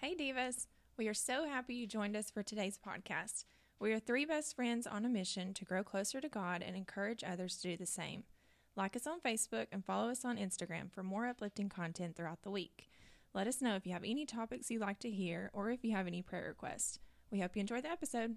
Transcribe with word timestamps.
Hey, 0.00 0.14
Divas. 0.14 0.66
We 0.98 1.08
are 1.08 1.14
so 1.14 1.46
happy 1.46 1.74
you 1.74 1.86
joined 1.86 2.16
us 2.16 2.30
for 2.30 2.42
today's 2.42 2.78
podcast. 2.78 3.46
We 3.80 3.94
are 3.94 3.98
three 3.98 4.26
best 4.26 4.54
friends 4.54 4.86
on 4.86 5.06
a 5.06 5.08
mission 5.08 5.54
to 5.54 5.64
grow 5.64 5.82
closer 5.82 6.20
to 6.20 6.28
God 6.28 6.62
and 6.62 6.76
encourage 6.76 7.24
others 7.24 7.56
to 7.56 7.70
do 7.70 7.76
the 7.78 7.86
same. 7.86 8.24
Like 8.76 8.94
us 8.94 9.06
on 9.06 9.22
Facebook 9.22 9.68
and 9.72 9.82
follow 9.82 10.10
us 10.10 10.22
on 10.22 10.36
Instagram 10.36 10.92
for 10.92 11.02
more 11.02 11.26
uplifting 11.26 11.70
content 11.70 12.14
throughout 12.14 12.42
the 12.42 12.50
week. 12.50 12.90
Let 13.32 13.46
us 13.46 13.62
know 13.62 13.74
if 13.74 13.86
you 13.86 13.94
have 13.94 14.04
any 14.04 14.26
topics 14.26 14.70
you'd 14.70 14.82
like 14.82 14.98
to 14.98 15.10
hear 15.10 15.50
or 15.54 15.70
if 15.70 15.82
you 15.82 15.92
have 15.92 16.06
any 16.06 16.20
prayer 16.20 16.48
requests. 16.48 16.98
We 17.30 17.40
hope 17.40 17.56
you 17.56 17.60
enjoy 17.60 17.80
the 17.80 17.90
episode. 17.90 18.36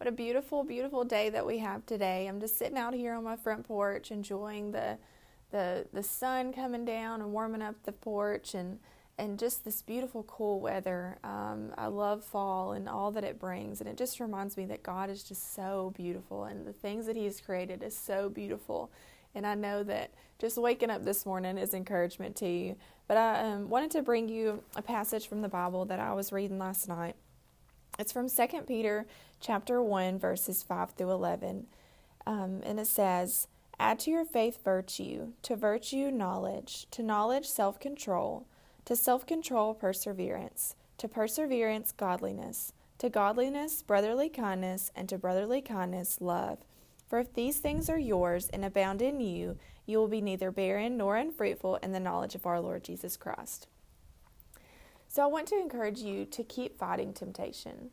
What 0.00 0.08
a 0.08 0.12
beautiful, 0.12 0.64
beautiful 0.64 1.04
day 1.04 1.28
that 1.28 1.44
we 1.44 1.58
have 1.58 1.84
today. 1.84 2.26
I'm 2.26 2.40
just 2.40 2.56
sitting 2.56 2.78
out 2.78 2.94
here 2.94 3.12
on 3.12 3.22
my 3.22 3.36
front 3.36 3.68
porch 3.68 4.10
enjoying 4.10 4.72
the 4.72 4.96
the 5.50 5.88
the 5.92 6.02
sun 6.02 6.54
coming 6.54 6.86
down 6.86 7.20
and 7.20 7.32
warming 7.32 7.60
up 7.60 7.74
the 7.82 7.92
porch 7.92 8.54
and 8.54 8.78
and 9.18 9.38
just 9.38 9.62
this 9.62 9.82
beautiful 9.82 10.22
cool 10.22 10.58
weather. 10.58 11.18
Um, 11.22 11.74
I 11.76 11.88
love 11.88 12.24
fall 12.24 12.72
and 12.72 12.88
all 12.88 13.10
that 13.10 13.24
it 13.24 13.38
brings, 13.38 13.82
and 13.82 13.90
it 13.90 13.98
just 13.98 14.20
reminds 14.20 14.56
me 14.56 14.64
that 14.64 14.82
God 14.82 15.10
is 15.10 15.22
just 15.22 15.54
so 15.54 15.92
beautiful, 15.94 16.44
and 16.44 16.66
the 16.66 16.72
things 16.72 17.04
that 17.04 17.14
He 17.14 17.26
has 17.26 17.38
created 17.38 17.82
is 17.82 17.94
so 17.94 18.30
beautiful. 18.30 18.90
And 19.34 19.46
I 19.46 19.54
know 19.54 19.82
that 19.82 20.12
just 20.38 20.56
waking 20.56 20.88
up 20.88 21.04
this 21.04 21.26
morning 21.26 21.58
is 21.58 21.74
encouragement 21.74 22.36
to 22.36 22.48
you. 22.48 22.76
But 23.06 23.18
I 23.18 23.40
um, 23.40 23.68
wanted 23.68 23.90
to 23.90 24.02
bring 24.02 24.30
you 24.30 24.64
a 24.76 24.80
passage 24.80 25.28
from 25.28 25.42
the 25.42 25.48
Bible 25.50 25.84
that 25.84 26.00
I 26.00 26.14
was 26.14 26.32
reading 26.32 26.58
last 26.58 26.88
night. 26.88 27.16
It's 28.00 28.12
from 28.12 28.30
2 28.30 28.62
Peter 28.66 29.06
chapter 29.40 29.82
1 29.82 30.18
verses 30.18 30.62
5 30.62 30.92
through 30.92 31.10
11. 31.10 31.66
Um, 32.26 32.62
and 32.64 32.80
it 32.80 32.86
says, 32.86 33.46
"Add 33.78 33.98
to 34.00 34.10
your 34.10 34.24
faith 34.24 34.64
virtue, 34.64 35.34
to 35.42 35.54
virtue 35.54 36.10
knowledge, 36.10 36.86
to 36.92 37.02
knowledge 37.02 37.46
self-control, 37.46 38.46
to 38.86 38.96
self-control 38.96 39.74
perseverance, 39.74 40.76
to 40.96 41.08
perseverance 41.08 41.92
godliness, 41.92 42.72
to 42.96 43.10
godliness 43.10 43.82
brotherly 43.82 44.30
kindness, 44.30 44.90
and 44.96 45.06
to 45.10 45.18
brotherly 45.18 45.60
kindness 45.60 46.22
love." 46.22 46.64
For 47.06 47.18
if 47.18 47.34
these 47.34 47.58
things 47.58 47.90
are 47.90 47.98
yours 47.98 48.48
and 48.48 48.64
abound 48.64 49.02
in 49.02 49.20
you, 49.20 49.58
you 49.84 49.98
will 49.98 50.08
be 50.08 50.22
neither 50.22 50.50
barren 50.50 50.96
nor 50.96 51.16
unfruitful 51.16 51.76
in 51.82 51.92
the 51.92 52.00
knowledge 52.00 52.34
of 52.34 52.46
our 52.46 52.62
Lord 52.62 52.82
Jesus 52.82 53.18
Christ. 53.18 53.66
So 55.10 55.24
I 55.24 55.26
want 55.26 55.48
to 55.48 55.58
encourage 55.58 55.98
you 55.98 56.24
to 56.26 56.44
keep 56.44 56.78
fighting 56.78 57.12
temptation. 57.12 57.90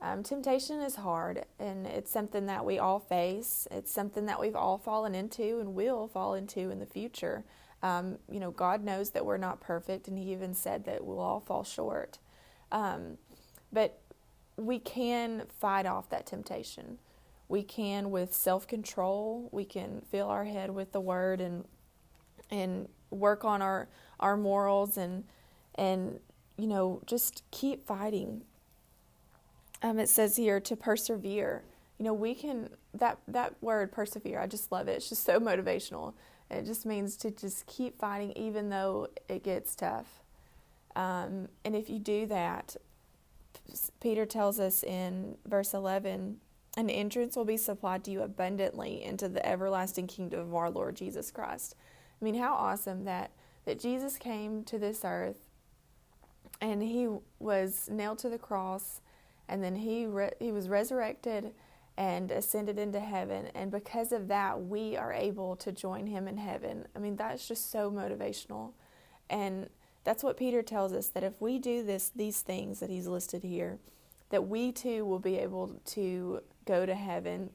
Um, 0.00 0.22
temptation 0.22 0.80
is 0.80 0.94
hard, 0.94 1.44
and 1.58 1.88
it's 1.88 2.08
something 2.08 2.46
that 2.46 2.64
we 2.64 2.78
all 2.78 3.00
face. 3.00 3.66
It's 3.72 3.90
something 3.90 4.26
that 4.26 4.38
we've 4.38 4.54
all 4.54 4.78
fallen 4.78 5.12
into 5.12 5.58
and 5.58 5.74
will 5.74 6.06
fall 6.06 6.34
into 6.34 6.70
in 6.70 6.78
the 6.78 6.86
future. 6.86 7.42
Um, 7.82 8.18
you 8.30 8.38
know, 8.38 8.52
God 8.52 8.84
knows 8.84 9.10
that 9.10 9.26
we're 9.26 9.38
not 9.38 9.60
perfect, 9.60 10.06
and 10.06 10.16
He 10.16 10.30
even 10.30 10.54
said 10.54 10.84
that 10.84 11.04
we'll 11.04 11.18
all 11.18 11.40
fall 11.40 11.64
short. 11.64 12.20
Um, 12.70 13.18
but 13.72 13.98
we 14.56 14.78
can 14.78 15.46
fight 15.58 15.84
off 15.84 16.10
that 16.10 16.26
temptation. 16.26 16.98
We 17.48 17.64
can, 17.64 18.12
with 18.12 18.32
self 18.32 18.68
control, 18.68 19.48
we 19.50 19.64
can 19.64 20.02
fill 20.12 20.28
our 20.28 20.44
head 20.44 20.70
with 20.70 20.92
the 20.92 21.00
Word 21.00 21.40
and 21.40 21.64
and 22.52 22.88
work 23.10 23.44
on 23.44 23.62
our 23.62 23.88
our 24.20 24.36
morals 24.36 24.96
and 24.96 25.24
and 25.74 26.20
you 26.62 26.68
know, 26.68 27.02
just 27.06 27.42
keep 27.50 27.84
fighting. 27.84 28.42
Um, 29.82 29.98
it 29.98 30.08
says 30.08 30.36
here 30.36 30.60
to 30.60 30.76
persevere. 30.76 31.64
You 31.98 32.04
know, 32.04 32.14
we 32.14 32.36
can 32.36 32.70
that 32.94 33.18
that 33.26 33.54
word 33.60 33.90
persevere. 33.90 34.38
I 34.38 34.46
just 34.46 34.70
love 34.70 34.86
it. 34.86 34.92
It's 34.92 35.08
just 35.08 35.24
so 35.24 35.40
motivational. 35.40 36.14
It 36.52 36.64
just 36.64 36.86
means 36.86 37.16
to 37.16 37.32
just 37.32 37.66
keep 37.66 37.98
fighting 37.98 38.30
even 38.36 38.70
though 38.70 39.08
it 39.28 39.42
gets 39.42 39.74
tough. 39.74 40.22
Um, 40.94 41.48
and 41.64 41.74
if 41.74 41.90
you 41.90 41.98
do 41.98 42.26
that, 42.26 42.76
Peter 44.00 44.24
tells 44.24 44.60
us 44.60 44.84
in 44.84 45.36
verse 45.44 45.74
11, 45.74 46.36
an 46.76 46.90
entrance 46.90 47.34
will 47.34 47.44
be 47.44 47.56
supplied 47.56 48.04
to 48.04 48.12
you 48.12 48.22
abundantly 48.22 49.02
into 49.02 49.28
the 49.28 49.44
everlasting 49.44 50.06
kingdom 50.06 50.38
of 50.38 50.54
our 50.54 50.70
Lord 50.70 50.94
Jesus 50.94 51.32
Christ. 51.32 51.74
I 52.20 52.24
mean, 52.24 52.36
how 52.36 52.54
awesome 52.54 53.04
that 53.06 53.32
that 53.64 53.80
Jesus 53.80 54.16
came 54.16 54.62
to 54.64 54.78
this 54.78 55.00
earth 55.04 55.48
and 56.62 56.80
he 56.80 57.08
was 57.40 57.88
nailed 57.90 58.18
to 58.20 58.30
the 58.30 58.38
cross 58.38 59.02
and 59.48 59.62
then 59.62 59.76
he 59.76 60.06
re- 60.06 60.32
he 60.38 60.52
was 60.52 60.68
resurrected 60.68 61.52
and 61.98 62.30
ascended 62.30 62.78
into 62.78 63.00
heaven 63.00 63.48
and 63.54 63.70
because 63.70 64.12
of 64.12 64.28
that 64.28 64.62
we 64.64 64.96
are 64.96 65.12
able 65.12 65.56
to 65.56 65.70
join 65.72 66.06
him 66.06 66.26
in 66.26 66.38
heaven. 66.38 66.86
I 66.96 67.00
mean 67.00 67.16
that's 67.16 67.46
just 67.46 67.70
so 67.70 67.90
motivational. 67.90 68.70
And 69.28 69.68
that's 70.04 70.22
what 70.22 70.36
peter 70.38 70.62
tells 70.62 70.92
us 70.92 71.08
that 71.08 71.24
if 71.24 71.40
we 71.40 71.58
do 71.58 71.82
this 71.82 72.10
these 72.14 72.40
things 72.40 72.80
that 72.80 72.88
he's 72.88 73.06
listed 73.06 73.42
here 73.42 73.78
that 74.30 74.48
we 74.48 74.72
too 74.72 75.04
will 75.04 75.18
be 75.18 75.36
able 75.38 75.80
to 75.84 76.40
go 76.64 76.86
to 76.86 76.94
heaven. 76.94 77.50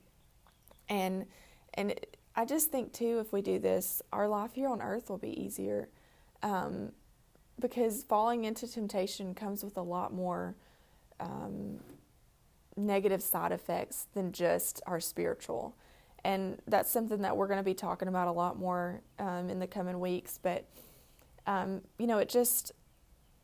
And 0.90 1.26
and 1.74 1.96
i 2.36 2.44
just 2.44 2.72
think 2.72 2.92
too 2.92 3.20
if 3.20 3.32
we 3.32 3.42
do 3.42 3.58
this 3.58 4.02
our 4.12 4.28
life 4.28 4.52
here 4.54 4.68
on 4.68 4.82
earth 4.82 5.10
will 5.10 5.18
be 5.18 5.42
easier. 5.42 5.88
Um, 6.44 6.92
because 7.60 8.04
falling 8.04 8.46
into 8.46 8.68
temptation 8.68 9.34
comes 9.34 9.64
with 9.64 9.78
a 9.78 9.82
lot 9.82 10.14
more 10.14 10.56
um, 11.20 11.80
negative 12.76 13.22
side 13.22 13.52
effects 13.52 14.08
than 14.14 14.32
just 14.32 14.82
our 14.86 15.00
spiritual. 15.00 15.76
And 16.24 16.60
that's 16.68 16.92
something 16.92 17.22
that 17.22 17.36
we're 17.36 17.48
going 17.48 17.60
to 17.60 17.64
be 17.64 17.74
talking 17.74 18.08
about 18.08 18.28
a 18.28 18.32
lot 18.32 18.60
more 18.60 19.02
um, 19.18 19.50
in 19.50 19.60
the 19.60 19.68
coming 19.68 20.00
weeks. 20.00 20.40
But, 20.42 20.66
um, 21.46 21.82
you 21.98 22.06
know, 22.06 22.18
it 22.20 22.30
just, 22.30 22.72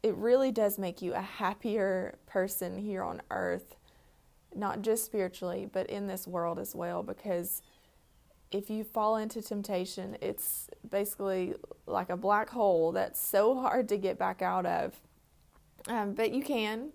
it 0.03 0.15
really 0.15 0.51
does 0.51 0.77
make 0.77 1.01
you 1.01 1.13
a 1.13 1.21
happier 1.21 2.15
person 2.27 2.77
here 2.77 3.03
on 3.03 3.21
earth, 3.31 3.75
not 4.53 4.81
just 4.81 5.05
spiritually, 5.05 5.67
but 5.71 5.89
in 5.89 6.07
this 6.07 6.27
world 6.27 6.59
as 6.59 6.75
well, 6.75 7.03
because 7.03 7.61
if 8.53 8.69
you 8.69 8.83
fall 8.83 9.17
into 9.17 9.41
temptation, 9.41 10.17
it's 10.21 10.69
basically 10.89 11.55
like 11.85 12.09
a 12.09 12.17
black 12.17 12.49
hole 12.49 12.91
that's 12.91 13.19
so 13.19 13.59
hard 13.59 13.89
to 13.89 13.97
get 13.97 14.17
back 14.17 14.41
out 14.41 14.65
of. 14.65 14.99
Um, 15.87 16.13
but 16.13 16.31
you 16.31 16.43
can, 16.43 16.91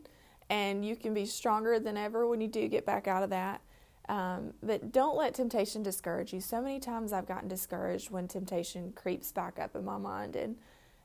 and 0.49 0.85
you 0.85 0.97
can 0.97 1.15
be 1.15 1.27
stronger 1.27 1.79
than 1.79 1.97
ever 1.97 2.27
when 2.27 2.41
you 2.41 2.49
do 2.49 2.69
get 2.69 2.87
back 2.87 3.07
out 3.07 3.23
of 3.23 3.31
that. 3.31 3.61
Um, 4.09 4.55
but 4.63 4.91
don't 4.91 5.17
let 5.17 5.35
temptation 5.35 5.83
discourage 5.83 6.33
you. 6.33 6.41
So 6.41 6.63
many 6.63 6.81
times 6.81 7.13
I've 7.13 7.29
gotten 7.29 7.49
discouraged 7.49 8.11
when 8.11 8.27
temptation 8.27 8.93
creeps 8.93 9.33
back 9.33 9.59
up 9.59 9.77
in 9.77 9.85
my 9.85 9.99
mind, 9.99 10.35
and 10.35 10.57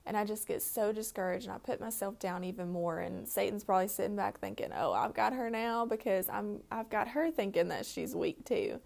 and 0.05 0.17
I 0.17 0.25
just 0.25 0.47
get 0.47 0.61
so 0.61 0.91
discouraged, 0.91 1.45
and 1.45 1.53
I 1.53 1.57
put 1.57 1.79
myself 1.79 2.19
down 2.19 2.43
even 2.43 2.69
more. 2.69 2.99
And 2.99 3.27
Satan's 3.27 3.63
probably 3.63 3.87
sitting 3.89 4.15
back 4.15 4.39
thinking, 4.39 4.69
"Oh, 4.73 4.93
I've 4.93 5.13
got 5.13 5.33
her 5.33 5.49
now 5.49 5.85
because 5.85 6.29
I'm 6.29 6.61
I've 6.71 6.89
got 6.89 7.09
her 7.09 7.29
thinking 7.29 7.67
that 7.69 7.85
she's 7.85 8.15
weak 8.15 8.45
too." 8.45 8.79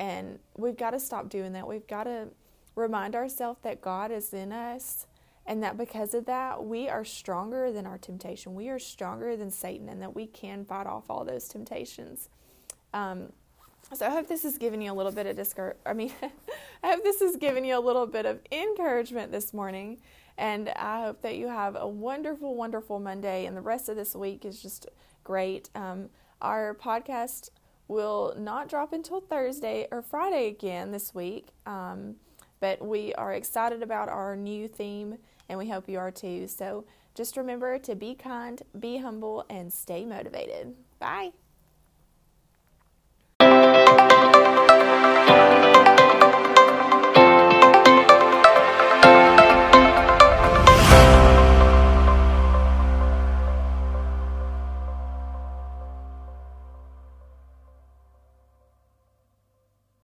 And 0.00 0.38
we've 0.56 0.78
got 0.78 0.92
to 0.92 0.98
stop 0.98 1.28
doing 1.28 1.52
that. 1.52 1.68
We've 1.68 1.86
got 1.86 2.04
to 2.04 2.28
remind 2.74 3.14
ourselves 3.14 3.60
that 3.64 3.82
God 3.82 4.10
is 4.10 4.32
in 4.32 4.50
us 4.50 5.06
and 5.44 5.62
that 5.62 5.76
because 5.76 6.14
of 6.14 6.24
that, 6.24 6.64
we 6.64 6.88
are 6.88 7.04
stronger 7.04 7.70
than 7.70 7.84
our 7.84 7.98
temptation. 7.98 8.54
We 8.54 8.70
are 8.70 8.78
stronger 8.78 9.36
than 9.36 9.50
Satan 9.50 9.90
and 9.90 10.00
that 10.00 10.16
we 10.16 10.26
can 10.26 10.64
fight 10.64 10.86
off 10.86 11.10
all 11.10 11.22
those 11.26 11.48
temptations. 11.48 12.30
Um, 12.94 13.34
so 13.92 14.06
I 14.06 14.08
hope 14.08 14.26
this 14.26 14.42
has 14.44 14.56
given 14.56 14.80
you 14.80 14.90
a 14.90 14.94
little 14.94 15.12
bit 15.12 15.26
of 15.26 15.36
discour- 15.36 15.76
I 15.84 15.92
mean, 15.92 16.12
I 16.82 16.92
hope 16.92 17.04
this 17.04 17.20
has 17.20 17.36
given 17.36 17.66
you 17.66 17.78
a 17.78 17.80
little 17.80 18.06
bit 18.06 18.24
of 18.24 18.40
encouragement 18.50 19.32
this 19.32 19.52
morning. 19.52 19.98
And 20.38 20.70
I 20.70 21.02
hope 21.02 21.20
that 21.20 21.36
you 21.36 21.48
have 21.48 21.76
a 21.76 21.86
wonderful, 21.86 22.54
wonderful 22.54 23.00
Monday. 23.00 23.44
And 23.44 23.54
the 23.54 23.60
rest 23.60 23.90
of 23.90 23.96
this 23.96 24.16
week 24.16 24.46
is 24.46 24.62
just 24.62 24.88
great. 25.24 25.68
Um, 25.74 26.08
our 26.40 26.74
podcast 26.74 27.50
will 27.90 28.32
not 28.38 28.68
drop 28.68 28.92
until 28.92 29.20
Thursday 29.20 29.86
or 29.90 30.00
Friday 30.00 30.46
again 30.46 30.92
this 30.92 31.12
week. 31.12 31.48
Um, 31.66 32.14
but 32.60 32.80
we 32.80 33.12
are 33.14 33.32
excited 33.32 33.82
about 33.82 34.08
our 34.08 34.36
new 34.36 34.68
theme, 34.68 35.18
and 35.48 35.58
we 35.58 35.68
hope 35.68 35.88
you 35.88 35.98
are 35.98 36.12
too. 36.12 36.46
So 36.46 36.84
just 37.14 37.36
remember 37.36 37.78
to 37.80 37.94
be 37.96 38.14
kind, 38.14 38.62
be 38.78 38.98
humble, 38.98 39.44
and 39.50 39.72
stay 39.72 40.04
motivated. 40.04 40.74
Bye. 41.00 41.32